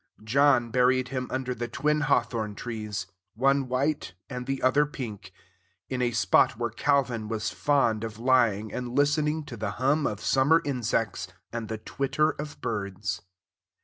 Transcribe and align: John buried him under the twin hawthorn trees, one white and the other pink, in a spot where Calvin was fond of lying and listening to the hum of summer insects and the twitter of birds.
John 0.23 0.71
buried 0.71 1.09
him 1.09 1.27
under 1.29 1.53
the 1.53 1.67
twin 1.67 2.01
hawthorn 2.01 2.55
trees, 2.55 3.05
one 3.35 3.67
white 3.67 4.13
and 4.31 4.47
the 4.47 4.63
other 4.63 4.83
pink, 4.87 5.31
in 5.89 6.01
a 6.01 6.09
spot 6.09 6.57
where 6.57 6.71
Calvin 6.71 7.27
was 7.27 7.51
fond 7.51 8.03
of 8.03 8.17
lying 8.17 8.73
and 8.73 8.95
listening 8.95 9.43
to 9.43 9.55
the 9.57 9.73
hum 9.77 10.07
of 10.07 10.19
summer 10.19 10.59
insects 10.65 11.27
and 11.53 11.69
the 11.69 11.77
twitter 11.77 12.31
of 12.31 12.59
birds. 12.61 13.21